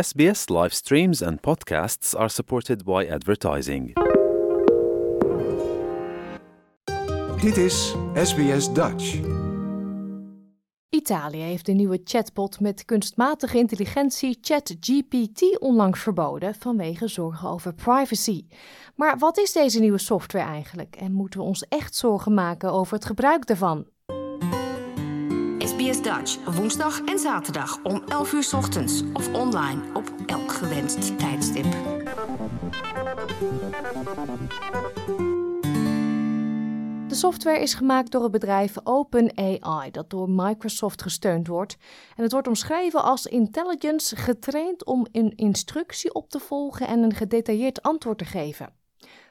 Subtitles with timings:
[0.00, 3.92] SBS live streams and podcasts are supported by advertising.
[7.40, 9.20] Dit is SBS Dutch.
[10.88, 18.46] Italië heeft de nieuwe chatbot met kunstmatige intelligentie ChatGPT onlangs verboden vanwege zorgen over privacy.
[18.94, 22.94] Maar wat is deze nieuwe software eigenlijk en moeten we ons echt zorgen maken over
[22.94, 23.86] het gebruik daarvan?
[25.86, 31.66] SBS Dutch, woensdag en zaterdag om 11 uur ochtends of online op elk gewenst tijdstip.
[37.08, 41.76] De software is gemaakt door het bedrijf OpenAI, dat door Microsoft gesteund wordt.
[42.16, 47.14] En het wordt omschreven als intelligence getraind om een instructie op te volgen en een
[47.14, 48.72] gedetailleerd antwoord te geven.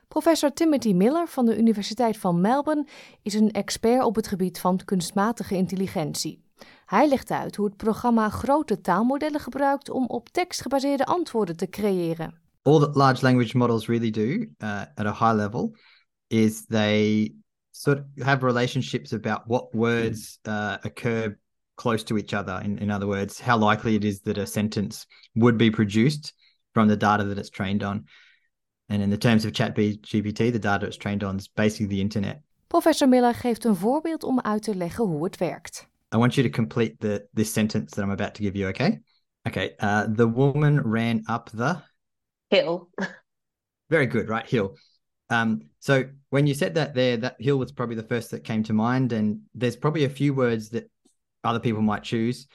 [0.08, 2.88] Professor Timothy Miller van de Universiteit van Melbourne
[3.22, 6.45] is een expert op het gebied van kunstmatige intelligentie.
[6.86, 11.70] Hij legt uit hoe het programma grote taalmodellen gebruikt om op tekst gebaseerde antwoorden te
[11.70, 12.44] creëren.
[12.66, 15.76] all that large language models really do uh, at a high level
[16.30, 17.32] is they
[17.72, 21.38] sort of have relationships about what words uh, occur
[21.76, 22.60] close to each other.
[22.64, 26.34] In, in other words, how likely it is that a sentence would be produced
[26.74, 28.06] from the data that it's trained on.
[28.90, 32.42] And in the terms of ChatGPT, the data it's trained on is basically the internet.
[32.68, 35.88] Professor Miller geeft een voorbeeld om uit te leggen hoe het werkt.
[36.16, 38.70] I want you to complete the this sentence that I'm about to give you.
[38.70, 39.00] Okay.
[39.46, 39.74] Okay.
[39.82, 41.84] Uh, the woman ran up the
[42.50, 42.90] hill.
[43.90, 44.48] Very good, right?
[44.48, 44.78] Hill.
[45.30, 48.64] Um, so when you said that there, that hill was probably the first that came
[48.64, 50.90] to mind, and there's probably a few words that
[51.44, 52.48] other people might choose.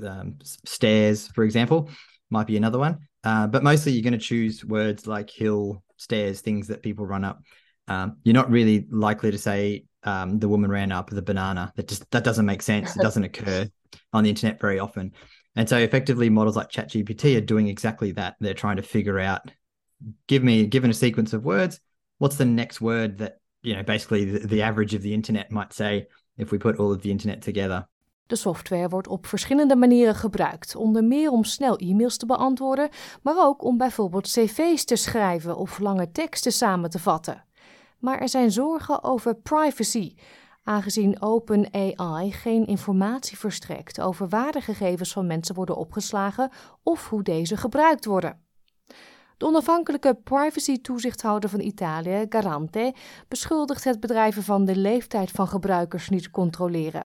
[0.00, 1.90] Um, stairs, for example,
[2.30, 3.00] might be another one.
[3.24, 7.24] Uh, but mostly you're going to choose words like hill, stairs, things that people run
[7.24, 7.40] up.
[7.88, 11.72] Um, you're not really likely to say um, the woman ran up with a banana.
[11.76, 12.96] That just that doesn't make sense.
[12.96, 13.68] It doesn't occur
[14.12, 15.12] on the internet very often.
[15.54, 18.36] And so effectively models like ChatGPT are doing exactly that.
[18.40, 19.42] They're trying to figure out,
[20.26, 21.80] give me, given a sequence of words,
[22.18, 25.72] what's the next word that, you know, basically the, the average of the internet might
[25.72, 26.06] say
[26.38, 27.86] if we put all of the internet together.
[28.26, 32.88] De software wordt op verschillende manieren gebruikt, onder meer om snel e-mails te beantwoorden,
[33.22, 37.44] maar ook om bijvoorbeeld cv's te schrijven of lange teksten samen te vatten.
[38.02, 40.14] Maar er zijn zorgen over privacy,
[40.62, 46.50] aangezien OpenAI geen informatie verstrekt over waar de gegevens van mensen worden opgeslagen
[46.82, 48.40] of hoe deze gebruikt worden.
[49.36, 52.94] De onafhankelijke privacy-toezichthouder van Italië, Garante,
[53.28, 57.04] beschuldigt het bedrijf ervan de leeftijd van gebruikers niet te controleren.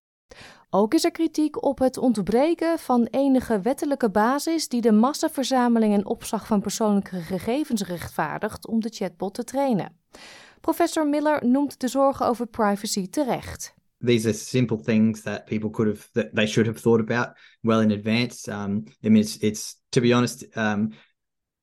[0.69, 6.05] Ook is er kritiek op het ontbreken van enige wettelijke basis die de massaverzameling en
[6.05, 9.97] opslag van persoonlijke gegevens rechtvaardigt om de chatbot te trainen.
[10.61, 13.73] Professor Miller noemt de zorgen over privacy terecht.
[13.99, 17.79] These are simple things that people could have, that they should have thought about well
[17.79, 18.47] in advance.
[18.47, 20.93] Um, I mean, it's, it's to be honest, um,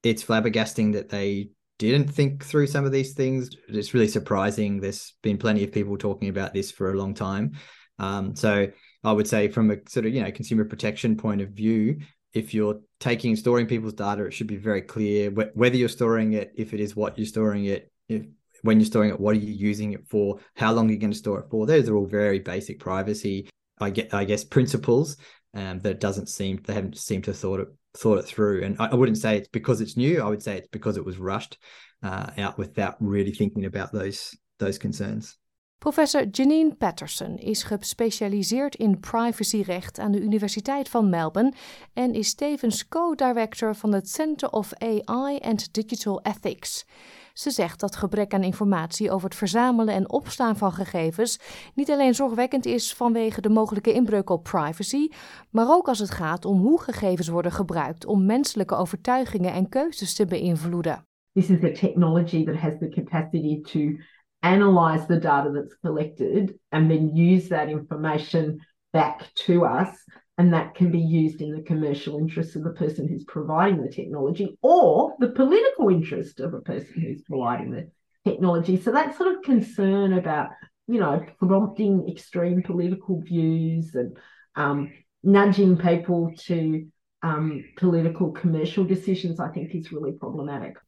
[0.02, 3.50] it's flabbergasting that they didn't think through some of these things.
[3.68, 4.80] It's really surprising.
[4.80, 7.52] There's been plenty of people talking about this for a long time.
[7.98, 8.68] Um, so
[9.04, 12.00] I would say, from a sort of you know consumer protection point of view,
[12.32, 16.32] if you're taking storing people's data, it should be very clear wh- whether you're storing
[16.32, 18.26] it, if it is what you're storing it, if
[18.64, 21.12] when you're storing it, what are you using it for, how long are you going
[21.12, 21.66] to store it for.
[21.66, 23.48] Those are all very basic privacy,
[23.78, 25.18] I get, I guess, principles
[25.52, 28.64] um, that doesn't seem they haven't seemed to thought it thought it through.
[28.64, 30.22] And I, I wouldn't say it's because it's new.
[30.22, 31.58] I would say it's because it was rushed
[32.02, 35.36] uh, out without really thinking about those those concerns.
[35.78, 41.52] Professor Janine Patterson is gespecialiseerd in privacyrecht aan de Universiteit van Melbourne
[41.92, 46.84] en is tevens co-director van het Center of AI and Digital Ethics.
[47.34, 51.38] Ze zegt dat gebrek aan informatie over het verzamelen en opslaan van gegevens
[51.74, 55.08] niet alleen zorgwekkend is vanwege de mogelijke inbreuk op privacy,
[55.50, 60.14] maar ook als het gaat om hoe gegevens worden gebruikt om menselijke overtuigingen en keuzes
[60.14, 61.06] te beïnvloeden.
[61.32, 64.04] This is a technology that has the capacity to
[64.38, 70.04] analyze the data that's collected and then use that information back to us.
[70.36, 73.88] And that can be used in the commercial interests of the person who's providing the
[73.88, 77.90] technology or the political interest of a person who's providing the
[78.24, 78.80] technology.
[78.80, 80.48] So that sort of concern about,
[80.88, 84.18] you know, prompting extreme political views and
[84.56, 84.90] um,
[85.22, 86.86] nudging people to
[87.22, 90.82] um, political commercial decisions, I think is really problematic.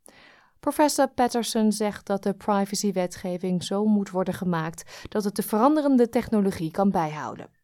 [0.60, 6.70] Professor Patterson zegt dat de privacywetgeving zo moet worden gemaakt dat het de veranderende technologie
[6.70, 7.55] kan bijhouden.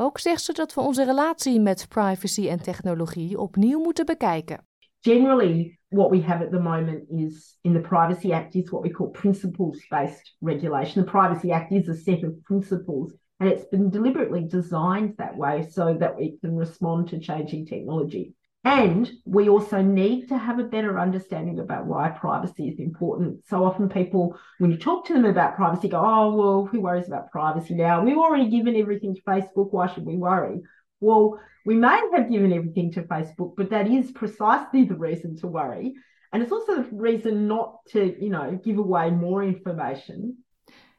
[0.00, 4.66] Ook zegt ze dat we onze relatie met privacy en technologie opnieuw moeten bekijken.
[5.00, 8.90] Generally, what we have at the moment is in the Privacy Act is what we
[8.90, 11.04] call principles based regulation.
[11.04, 15.66] The Privacy Act is a set of principles and it's been deliberately designed that way
[15.70, 18.34] so that we can respond to changing technology.
[18.64, 23.46] And we also need to have a better understanding about why privacy is important.
[23.46, 27.06] So often people, when you talk to them about privacy, go, oh, well, who worries
[27.06, 28.04] about privacy now?
[28.04, 29.72] We've already given everything to Facebook.
[29.72, 30.60] Why should we worry?
[31.00, 35.46] Well, we may have given everything to Facebook, but that is precisely the reason to
[35.46, 35.94] worry.
[36.32, 40.44] And it's also the reason not to, you know, give away more information.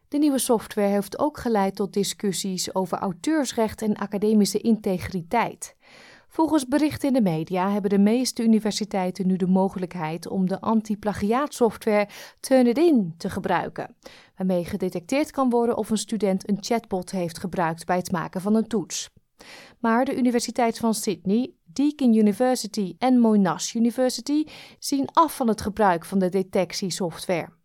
[0.08, 5.76] De nieuwe software heeft ook geleid tot discussies over auteursrecht en academische integriteit.
[6.32, 12.08] Volgens berichten in de media hebben de meeste universiteiten nu de mogelijkheid om de anti-plagiaatsoftware
[12.40, 13.96] Turnitin te gebruiken,
[14.36, 18.56] waarmee gedetecteerd kan worden of een student een chatbot heeft gebruikt bij het maken van
[18.56, 19.10] een toets.
[19.80, 24.44] Maar de Universiteit van Sydney, Deakin University en Monash University
[24.80, 27.59] zien af van het gebruik van de detectiesoftware.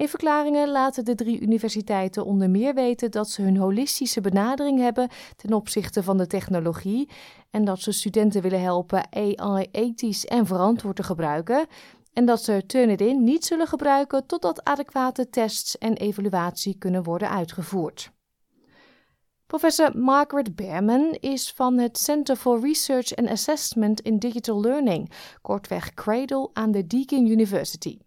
[0.00, 5.08] In verklaringen laten de drie universiteiten onder meer weten dat ze hun holistische benadering hebben
[5.36, 7.08] ten opzichte van de technologie
[7.50, 11.66] en dat ze studenten willen helpen AI ethisch en verantwoord te gebruiken
[12.12, 18.12] en dat ze Turnitin niet zullen gebruiken totdat adequate tests en evaluatie kunnen worden uitgevoerd.
[19.46, 25.10] Professor Margaret Behrman is van het Center for Research and Assessment in Digital Learning,
[25.42, 27.98] kortweg CRADLE, aan de Deakin University.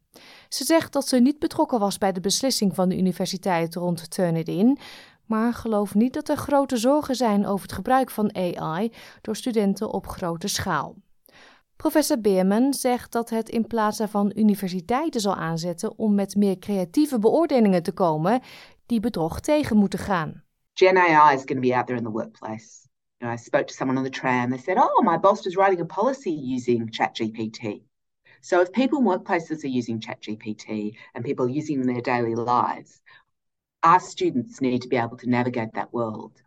[0.53, 4.77] Ze zegt dat ze niet betrokken was bij de beslissing van de universiteit rond Turnitin,
[5.25, 8.91] maar gelooft niet dat er grote zorgen zijn over het gebruik van AI
[9.21, 10.95] door studenten op grote schaal.
[11.75, 17.19] Professor Beerman zegt dat het in plaats daarvan universiteiten zal aanzetten om met meer creatieve
[17.19, 18.41] beoordelingen te komen
[18.85, 20.43] die bedrog tegen moeten gaan.
[20.73, 22.87] Gen AI is going to be out there in the workplace.
[23.23, 24.49] I spoke to someone on the tram.
[24.49, 27.91] They said, "Oh, my boss was writing a policy using ChatGPT."
[28.43, 32.35] So if people in workplaces are using ChatGPT and people are using in their daily
[32.35, 33.01] lives,
[33.83, 36.41] our students need to be able to navigate that world.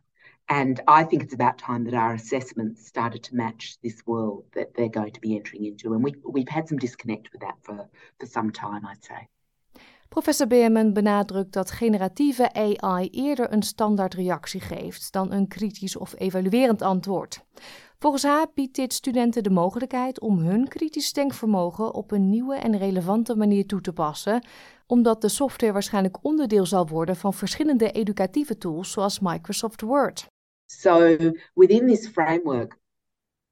[0.47, 4.75] And I think it's about time that our assessments started to match this world that
[4.75, 5.95] they're going to be entering into.
[5.95, 7.89] And we, we've had some disconnect with that for,
[8.21, 9.29] for some time, I'd say.
[10.17, 16.15] Professor Beerman benadrukt dat generatieve AI eerder een standaard reactie geeft dan een kritisch of
[16.19, 17.45] evaluerend antwoord.
[17.99, 22.79] Volgens haar biedt dit studenten de mogelijkheid om hun kritisch denkvermogen op een nieuwe en
[22.79, 24.47] relevante manier toe te passen,
[24.87, 30.27] omdat de software waarschijnlijk onderdeel zal worden van verschillende educatieve tools zoals Microsoft Word.
[30.67, 31.17] So
[31.55, 32.79] within this framework,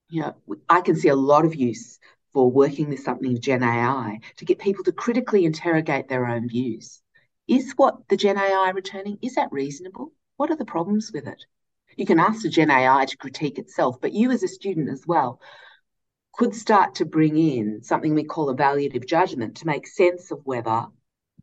[0.06, 1.99] know, I can see a lot of use
[2.35, 6.49] for working with something of Gen AI to get people to critically interrogate their own
[6.49, 7.01] views.
[7.47, 10.13] Is what the Gen AI returning is that reasonable?
[10.37, 11.47] What are the problems with it?
[11.97, 15.07] You can ask the Gen AI to critique itself, but you as a student as
[15.07, 15.41] well
[16.33, 20.87] could start to bring in something we call evaluative judgment to make sense of whether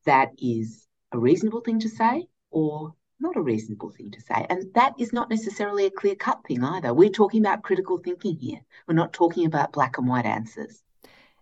[0.05, 4.45] that is a reasonable thing to say or not a reasonable thing to say.
[4.47, 6.95] And that is not necessarily a clear cut thing either.
[6.95, 8.61] We're talking about critical thinking here.
[8.85, 10.83] We're not talking about black and white answers.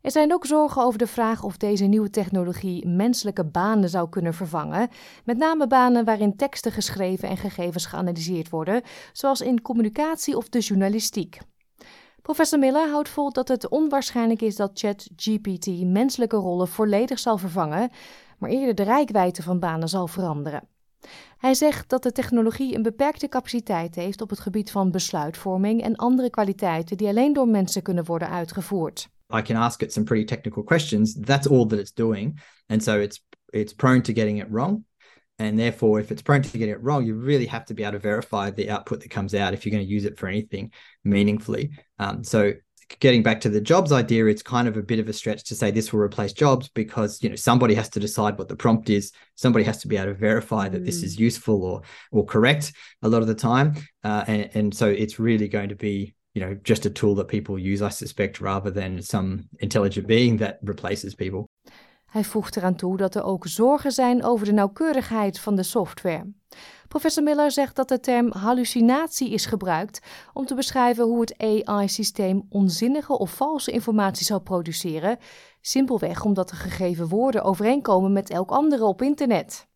[0.01, 4.33] Er zijn ook zorgen over de vraag of deze nieuwe technologie menselijke banen zou kunnen
[4.33, 4.89] vervangen,
[5.25, 8.81] met name banen waarin teksten geschreven en gegevens geanalyseerd worden,
[9.13, 11.37] zoals in communicatie of de journalistiek.
[12.21, 17.89] Professor Miller houdt vol dat het onwaarschijnlijk is dat ChatGPT menselijke rollen volledig zal vervangen,
[18.37, 20.67] maar eerder de rijkwijde van banen zal veranderen.
[21.37, 25.95] Hij zegt dat de technologie een beperkte capaciteit heeft op het gebied van besluitvorming en
[25.95, 29.09] andere kwaliteiten die alleen door mensen kunnen worden uitgevoerd.
[29.35, 31.19] I can ask it some pretty technical questions.
[31.19, 34.85] That's all that it's doing, and so it's it's prone to getting it wrong.
[35.35, 37.93] And therefore, if it's prone to getting it wrong, you really have to be able
[37.93, 40.73] to verify the output that comes out if you're going to use it for anything
[41.03, 41.71] meaningfully.
[41.97, 42.53] Um, so
[42.99, 45.55] getting back to the jobs idea, it's kind of a bit of a stretch to
[45.55, 48.89] say this will replace jobs because you know somebody has to decide what the prompt
[48.89, 49.11] is.
[49.35, 50.85] Somebody has to be able to verify that mm.
[50.85, 51.81] this is useful or
[52.11, 55.75] or correct a lot of the time, uh, and and so it's really going to
[55.75, 60.07] be you know just a tool that people use, I suspect, rather than some intelligent
[60.07, 61.47] being that replaces people.
[62.09, 66.25] Hij voegt eraan toe dat er ook zorgen zijn over de nauwkeurigheid van de software.
[66.89, 70.01] Professor Miller zegt dat de term hallucinatie is gebruikt
[70.33, 75.17] om te beschrijven hoe het AI-systeem onzinnige of valse informatie zal produceren,
[75.61, 79.67] simpelweg omdat de gegeven woorden overeenkomen met elk andere op internet.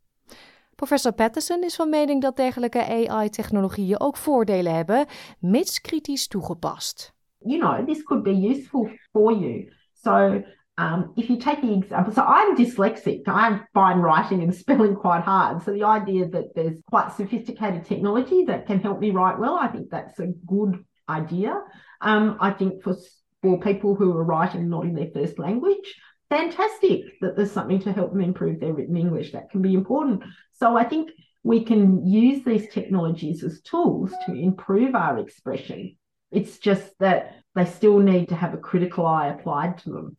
[0.75, 5.05] Professor Patterson is van mening dat dergelijke AI-technologieën ook voordelen hebben,
[5.39, 7.13] mits kritisch toegepast.
[7.37, 9.73] You know, this could be useful for you.
[9.93, 10.41] So
[10.77, 13.21] Um, if you take the example, so I'm dyslexic.
[13.27, 15.63] I find writing and spelling quite hard.
[15.63, 19.67] So the idea that there's quite sophisticated technology that can help me write well, I
[19.67, 21.61] think that's a good idea.
[22.01, 22.95] Um, I think for
[23.41, 25.95] for people who are writing not in their first language,
[26.29, 29.33] fantastic that there's something to help them improve their written English.
[29.33, 30.23] That can be important.
[30.53, 31.11] So I think
[31.43, 35.97] we can use these technologies as tools to improve our expression.
[36.31, 40.17] It's just that they still need to have a critical eye applied to them.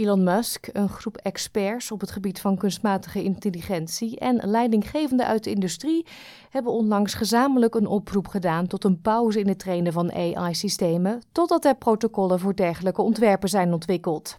[0.00, 5.50] Elon Musk, een groep experts op het gebied van kunstmatige intelligentie en leidinggevenden uit de
[5.50, 6.06] industrie
[6.50, 11.64] hebben onlangs gezamenlijk een oproep gedaan tot een pauze in het trainen van AI-systemen, totdat
[11.64, 14.38] er protocollen voor dergelijke ontwerpen zijn ontwikkeld.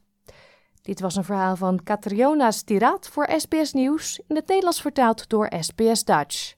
[0.81, 5.51] Dit was een verhaal van Catriona Stirat voor SBS Nieuws, in het Nederlands vertaald door
[5.59, 6.53] SBS Dutch.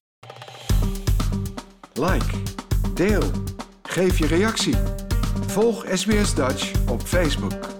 [1.93, 2.41] Like,
[2.93, 3.23] deel,
[3.83, 4.75] geef je reactie.
[5.47, 7.72] Volg SBS Dutch op Facebook.